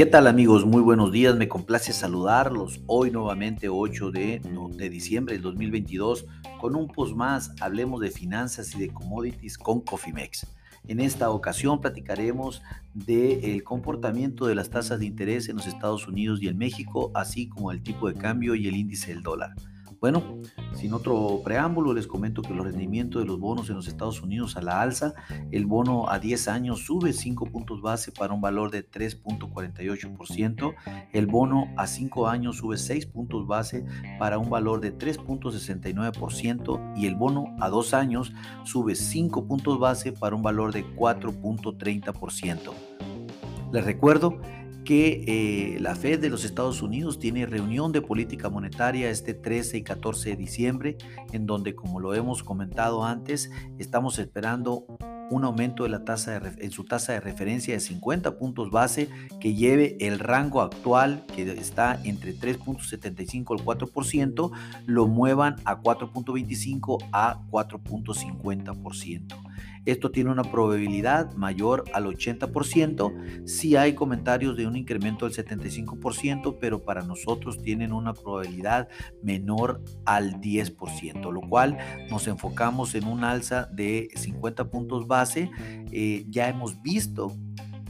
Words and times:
¿Qué 0.00 0.06
tal 0.06 0.26
amigos? 0.28 0.64
Muy 0.64 0.80
buenos 0.80 1.12
días, 1.12 1.36
me 1.36 1.46
complace 1.46 1.92
saludarlos 1.92 2.80
hoy 2.86 3.10
nuevamente 3.10 3.68
8 3.68 4.10
de, 4.10 4.40
de 4.74 4.88
diciembre 4.88 5.34
del 5.34 5.42
2022 5.42 6.24
con 6.58 6.74
un 6.74 6.88
post 6.88 7.14
más, 7.14 7.52
hablemos 7.60 8.00
de 8.00 8.10
finanzas 8.10 8.74
y 8.74 8.78
de 8.78 8.88
commodities 8.88 9.58
con 9.58 9.82
Cofimex. 9.82 10.46
En 10.88 11.00
esta 11.00 11.28
ocasión 11.28 11.82
platicaremos 11.82 12.62
del 12.94 13.62
comportamiento 13.62 14.46
de 14.46 14.54
las 14.54 14.70
tasas 14.70 15.00
de 15.00 15.04
interés 15.04 15.50
en 15.50 15.56
los 15.56 15.66
Estados 15.66 16.08
Unidos 16.08 16.42
y 16.42 16.48
en 16.48 16.56
México, 16.56 17.10
así 17.12 17.50
como 17.50 17.70
el 17.70 17.82
tipo 17.82 18.08
de 18.08 18.14
cambio 18.14 18.54
y 18.54 18.68
el 18.68 18.76
índice 18.76 19.12
del 19.12 19.22
dólar. 19.22 19.50
Bueno, 20.00 20.38
sin 20.72 20.94
otro 20.94 21.42
preámbulo, 21.44 21.92
les 21.92 22.06
comento 22.06 22.40
que 22.40 22.54
los 22.54 22.64
rendimientos 22.64 23.20
de 23.20 23.28
los 23.28 23.38
bonos 23.38 23.68
en 23.68 23.76
los 23.76 23.86
Estados 23.86 24.22
Unidos 24.22 24.56
a 24.56 24.62
la 24.62 24.80
alza, 24.80 25.12
el 25.50 25.66
bono 25.66 26.08
a 26.08 26.18
10 26.18 26.48
años 26.48 26.86
sube 26.86 27.12
5 27.12 27.44
puntos 27.46 27.82
base 27.82 28.10
para 28.10 28.32
un 28.32 28.40
valor 28.40 28.70
de 28.70 28.90
3.48%, 28.90 30.74
el 31.12 31.26
bono 31.26 31.68
a 31.76 31.86
5 31.86 32.28
años 32.28 32.56
sube 32.56 32.78
6 32.78 33.06
puntos 33.06 33.46
base 33.46 33.84
para 34.18 34.38
un 34.38 34.48
valor 34.48 34.80
de 34.80 34.96
3.69% 34.96 36.94
y 36.96 37.06
el 37.06 37.14
bono 37.14 37.54
a 37.60 37.68
2 37.68 37.92
años 37.92 38.32
sube 38.64 38.94
5 38.94 39.46
puntos 39.46 39.78
base 39.78 40.12
para 40.12 40.34
un 40.34 40.42
valor 40.42 40.72
de 40.72 40.86
4.30%. 40.96 42.72
Les 43.70 43.84
recuerdo 43.84 44.40
que 44.90 45.22
eh, 45.28 45.78
la 45.78 45.94
Fed 45.94 46.18
de 46.18 46.30
los 46.30 46.44
Estados 46.44 46.82
Unidos 46.82 47.20
tiene 47.20 47.46
reunión 47.46 47.92
de 47.92 48.02
política 48.02 48.50
monetaria 48.50 49.08
este 49.08 49.34
13 49.34 49.78
y 49.78 49.82
14 49.84 50.30
de 50.30 50.36
diciembre, 50.36 50.96
en 51.30 51.46
donde, 51.46 51.76
como 51.76 52.00
lo 52.00 52.12
hemos 52.12 52.42
comentado 52.42 53.04
antes, 53.04 53.52
estamos 53.78 54.18
esperando 54.18 54.86
un 55.30 55.44
aumento 55.44 55.84
de 55.84 55.90
la 55.90 56.04
tasa 56.04 56.42
en 56.58 56.72
su 56.72 56.86
tasa 56.86 57.12
de 57.12 57.20
referencia 57.20 57.72
de 57.72 57.78
50 57.78 58.36
puntos 58.36 58.72
base 58.72 59.08
que 59.38 59.54
lleve 59.54 59.96
el 60.00 60.18
rango 60.18 60.60
actual 60.60 61.24
que 61.36 61.48
está 61.52 62.00
entre 62.02 62.34
3.75 62.34 63.60
al 63.60 63.64
4%, 63.64 64.50
lo 64.86 65.06
muevan 65.06 65.54
a 65.66 65.80
4.25 65.80 66.98
a 67.12 67.38
4.50%. 67.48 69.49
Esto 69.86 70.10
tiene 70.10 70.30
una 70.30 70.42
probabilidad 70.42 71.32
mayor 71.34 71.84
al 71.94 72.04
80%. 72.04 73.46
Si 73.46 73.76
hay 73.76 73.94
comentarios 73.94 74.56
de 74.56 74.66
un 74.66 74.76
incremento 74.76 75.28
del 75.28 75.34
75%, 75.34 76.58
pero 76.60 76.82
para 76.82 77.02
nosotros 77.02 77.62
tienen 77.62 77.92
una 77.92 78.12
probabilidad 78.12 78.88
menor 79.22 79.82
al 80.04 80.40
10%, 80.40 81.32
lo 81.32 81.40
cual 81.40 81.78
nos 82.10 82.26
enfocamos 82.28 82.94
en 82.94 83.06
un 83.06 83.24
alza 83.24 83.68
de 83.72 84.08
50 84.14 84.70
puntos 84.70 85.06
base. 85.06 85.50
Eh, 85.92 86.24
ya 86.28 86.48
hemos 86.48 86.80
visto 86.82 87.32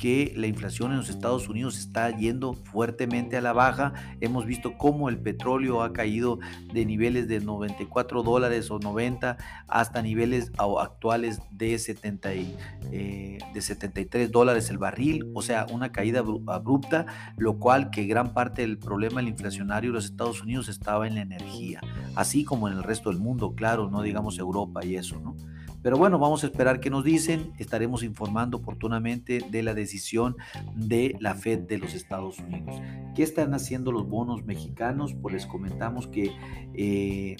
que 0.00 0.32
la 0.34 0.46
inflación 0.46 0.92
en 0.92 0.96
los 0.96 1.10
Estados 1.10 1.46
Unidos 1.50 1.78
está 1.78 2.16
yendo 2.16 2.54
fuertemente 2.54 3.36
a 3.36 3.42
la 3.42 3.52
baja. 3.52 3.92
Hemos 4.22 4.46
visto 4.46 4.78
cómo 4.78 5.10
el 5.10 5.18
petróleo 5.18 5.82
ha 5.82 5.92
caído 5.92 6.38
de 6.72 6.86
niveles 6.86 7.28
de 7.28 7.40
94 7.40 8.22
dólares 8.22 8.70
o 8.70 8.78
90 8.78 9.36
hasta 9.68 10.00
niveles 10.00 10.52
actuales 10.56 11.42
de, 11.50 11.78
70 11.78 12.30
eh, 12.32 13.38
de 13.52 13.60
73 13.60 14.32
dólares 14.32 14.70
el 14.70 14.78
barril, 14.78 15.30
o 15.34 15.42
sea, 15.42 15.66
una 15.70 15.92
caída 15.92 16.24
abrupta, 16.46 17.04
lo 17.36 17.58
cual 17.58 17.90
que 17.90 18.06
gran 18.06 18.32
parte 18.32 18.62
del 18.62 18.78
problema 18.78 19.20
inflacionario 19.22 19.90
de 19.90 19.94
los 19.96 20.06
Estados 20.06 20.40
Unidos 20.40 20.70
estaba 20.70 21.08
en 21.08 21.16
la 21.16 21.20
energía, 21.20 21.82
así 22.16 22.42
como 22.44 22.68
en 22.68 22.78
el 22.78 22.82
resto 22.82 23.10
del 23.10 23.18
mundo, 23.18 23.54
claro, 23.54 23.90
no 23.90 24.00
digamos 24.00 24.38
Europa 24.38 24.82
y 24.82 24.96
eso, 24.96 25.20
¿no? 25.20 25.36
Pero 25.82 25.96
bueno, 25.96 26.18
vamos 26.18 26.44
a 26.44 26.46
esperar 26.46 26.80
qué 26.80 26.90
nos 26.90 27.04
dicen. 27.04 27.52
Estaremos 27.58 28.02
informando 28.02 28.58
oportunamente 28.58 29.40
de 29.50 29.62
la 29.62 29.74
decisión 29.74 30.36
de 30.74 31.16
la 31.20 31.34
Fed 31.34 31.60
de 31.60 31.78
los 31.78 31.94
Estados 31.94 32.38
Unidos. 32.38 32.80
¿Qué 33.14 33.22
están 33.22 33.54
haciendo 33.54 33.92
los 33.92 34.08
bonos 34.08 34.44
mexicanos? 34.44 35.14
Pues 35.14 35.34
les 35.34 35.46
comentamos 35.46 36.06
que 36.06 36.32
eh, 36.74 37.36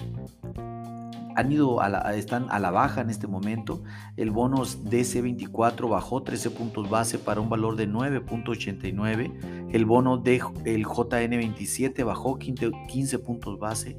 han 1.37 1.53
ido 1.53 1.81
a 1.81 2.15
están 2.15 2.47
a 2.51 2.59
la 2.59 2.71
baja 2.71 3.01
en 3.03 3.11
este 3.11 3.27
momento. 3.27 3.83
El 4.17 4.31
bono 4.31 4.65
DC24 4.65 5.89
bajó 5.89 6.23
13 6.23 6.51
puntos 6.51 6.89
base 6.89 7.19
para 7.19 7.41
un 7.41 7.49
valor 7.49 7.77
de 7.77 7.89
9.89. 7.89 9.71
El 9.73 9.85
bono 9.85 10.17
de 10.17 10.43
el 10.65 10.87
JN27 10.87 12.05
bajó 12.05 12.39
15 12.39 13.19
puntos 13.19 13.59
base 13.59 13.97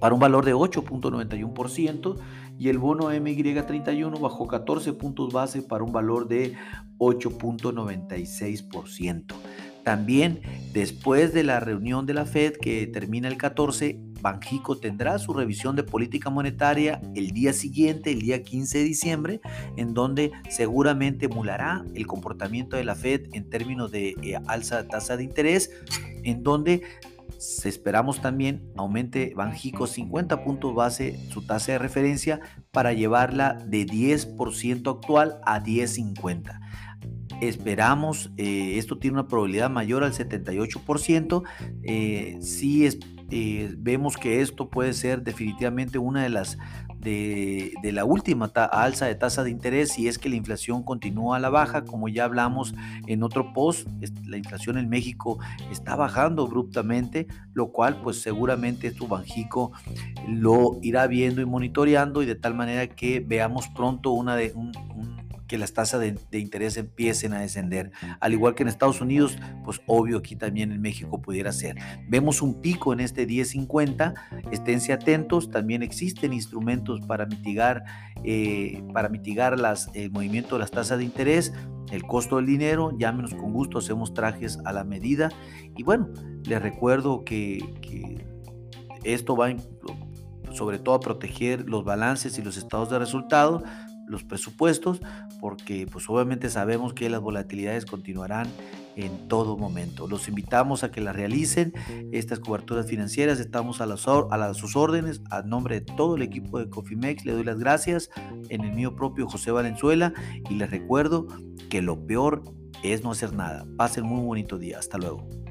para 0.00 0.14
un 0.14 0.20
valor 0.20 0.44
de 0.44 0.54
8.91% 0.54 2.16
y 2.58 2.68
el 2.68 2.78
bono 2.78 3.12
MY31 3.12 4.20
bajó 4.20 4.46
14 4.46 4.92
puntos 4.94 5.32
base 5.32 5.62
para 5.62 5.84
un 5.84 5.92
valor 5.92 6.28
de 6.28 6.54
8.96%. 6.98 9.34
También 9.84 10.40
después 10.72 11.32
de 11.34 11.44
la 11.44 11.60
reunión 11.60 12.06
de 12.06 12.14
la 12.14 12.24
Fed 12.24 12.56
que 12.56 12.86
termina 12.86 13.28
el 13.28 13.36
14, 13.36 14.00
Banjico 14.22 14.78
tendrá 14.78 15.18
su 15.18 15.34
revisión 15.34 15.76
de 15.76 15.82
política 15.82 16.30
monetaria 16.30 17.02
el 17.14 17.32
día 17.32 17.52
siguiente, 17.52 18.10
el 18.10 18.20
día 18.20 18.42
15 18.42 18.78
de 18.78 18.84
diciembre, 18.84 19.40
en 19.76 19.92
donde 19.92 20.32
seguramente 20.48 21.26
emulará 21.26 21.84
el 21.94 22.06
comportamiento 22.06 22.78
de 22.78 22.84
la 22.84 22.94
Fed 22.94 23.28
en 23.34 23.50
términos 23.50 23.90
de 23.90 24.14
eh, 24.22 24.38
alza 24.46 24.82
de 24.82 24.88
tasa 24.88 25.18
de 25.18 25.24
interés, 25.24 25.70
en 26.22 26.42
donde 26.42 26.82
esperamos 27.64 28.20
también 28.20 28.72
aumente 28.76 29.32
Banjico 29.34 29.86
50 29.86 30.44
puntos 30.44 30.74
base 30.74 31.18
su 31.30 31.46
tasa 31.46 31.72
de 31.72 31.78
referencia 31.78 32.40
para 32.70 32.92
llevarla 32.92 33.54
de 33.66 33.86
10% 33.86 34.90
actual 34.90 35.40
a 35.44 35.62
10.50. 35.62 36.60
Esperamos, 37.40 38.32
eh, 38.36 38.78
esto 38.78 38.98
tiene 38.98 39.14
una 39.14 39.28
probabilidad 39.28 39.70
mayor 39.70 40.04
al 40.04 40.12
78%. 40.12 41.42
Eh, 41.82 42.38
si 42.40 42.86
eh, 43.36 43.74
vemos 43.76 44.16
que 44.16 44.42
esto 44.42 44.70
puede 44.70 44.92
ser 44.92 45.24
definitivamente 45.24 45.98
una 45.98 46.22
de 46.22 46.28
las 46.28 46.56
de, 47.00 47.72
la 47.82 48.04
última 48.04 48.46
alza 48.46 49.06
de 49.06 49.16
tasa 49.16 49.42
de 49.42 49.50
interés 49.50 49.98
y 49.98 50.06
es 50.06 50.20
que 50.20 50.28
la 50.28 50.36
inflación 50.36 50.84
continúa 50.84 51.36
a 51.36 51.40
la 51.40 51.50
baja, 51.50 51.84
como 51.84 52.08
ya 52.08 52.26
hablamos 52.26 52.76
en 53.08 53.24
otro 53.24 53.52
post, 53.52 53.88
la 54.24 54.36
inflación 54.36 54.78
en 54.78 54.88
México 54.88 55.40
está 55.68 55.96
bajando 55.96 56.44
abruptamente, 56.44 57.26
lo 57.54 57.72
cual 57.72 58.00
pues 58.02 58.22
seguramente 58.22 58.86
esto 58.86 59.08
Banjico 59.08 59.72
lo 60.28 60.78
irá 60.82 61.08
viendo 61.08 61.40
y 61.40 61.44
monitoreando 61.44 62.22
y 62.22 62.26
de 62.26 62.36
tal 62.36 62.54
manera 62.54 62.86
que 62.86 63.18
veamos 63.18 63.66
pronto 63.74 64.12
una 64.12 64.36
de, 64.36 64.52
un 64.54 65.23
que 65.46 65.58
las 65.58 65.72
tasas 65.72 66.00
de, 66.00 66.38
interés 66.38 66.76
empiecen 66.76 67.34
a 67.34 67.40
descender. 67.40 67.92
Al 68.20 68.32
igual 68.32 68.54
que 68.54 68.62
en 68.62 68.68
Estados 68.68 69.00
Unidos, 69.00 69.38
pues 69.64 69.80
obvio 69.86 70.18
aquí 70.18 70.36
también 70.36 70.72
en 70.72 70.80
México 70.80 71.20
pudiera 71.20 71.52
ser. 71.52 71.76
Vemos 72.08 72.42
un 72.42 72.60
pico 72.60 72.92
en 72.92 73.00
este 73.00 73.26
10.50, 73.26 74.14
esténse 74.50 74.92
atentos, 74.92 75.50
también 75.50 75.82
existen 75.82 76.32
instrumentos 76.32 77.00
para 77.02 77.26
mitigar, 77.26 77.84
eh, 78.24 78.82
para 78.92 79.08
mitigar 79.08 79.58
las, 79.58 79.90
el 79.94 80.10
movimiento 80.10 80.54
de 80.56 80.60
las 80.60 80.70
tasas 80.70 80.98
de 80.98 81.04
interés, 81.04 81.52
el 81.90 82.02
costo 82.04 82.36
del 82.36 82.46
dinero, 82.46 82.96
llámenos 82.98 83.34
con 83.34 83.52
gusto, 83.52 83.78
hacemos 83.78 84.14
trajes 84.14 84.58
a 84.64 84.72
la 84.72 84.84
medida. 84.84 85.28
Y 85.76 85.82
bueno, 85.82 86.08
les 86.44 86.60
recuerdo 86.60 87.24
que, 87.24 87.58
que 87.82 88.26
esto 89.04 89.36
va 89.36 89.54
sobre 90.52 90.78
todo 90.78 90.94
a 90.94 91.00
proteger 91.00 91.68
los 91.68 91.84
balances 91.84 92.38
y 92.38 92.42
los 92.42 92.56
estados 92.56 92.88
de 92.88 92.98
resultado 92.98 93.62
los 94.06 94.24
presupuestos, 94.24 95.00
porque 95.40 95.86
pues 95.90 96.08
obviamente 96.08 96.50
sabemos 96.50 96.94
que 96.94 97.08
las 97.10 97.20
volatilidades 97.20 97.86
continuarán 97.86 98.46
en 98.96 99.28
todo 99.28 99.56
momento. 99.56 100.06
Los 100.06 100.28
invitamos 100.28 100.84
a 100.84 100.90
que 100.90 101.00
las 101.00 101.16
realicen, 101.16 101.72
estas 102.12 102.40
coberturas 102.40 102.86
financieras, 102.86 103.40
estamos 103.40 103.80
a, 103.80 103.86
las, 103.86 104.06
a 104.06 104.54
sus 104.54 104.76
órdenes, 104.76 105.20
a 105.30 105.42
nombre 105.42 105.80
de 105.80 105.86
todo 105.86 106.16
el 106.16 106.22
equipo 106.22 106.58
de 106.58 106.68
Cofimex, 106.68 107.24
le 107.24 107.32
doy 107.32 107.44
las 107.44 107.58
gracias, 107.58 108.10
en 108.48 108.62
el 108.62 108.72
mío 108.72 108.94
propio 108.94 109.26
José 109.26 109.50
Valenzuela, 109.50 110.12
y 110.48 110.54
les 110.54 110.70
recuerdo 110.70 111.26
que 111.70 111.82
lo 111.82 112.06
peor 112.06 112.42
es 112.82 113.02
no 113.02 113.10
hacer 113.10 113.32
nada. 113.32 113.66
Pasen 113.76 114.04
muy 114.04 114.24
bonito 114.24 114.58
día, 114.58 114.78
hasta 114.78 114.98
luego. 114.98 115.43